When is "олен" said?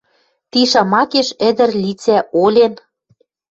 2.43-2.73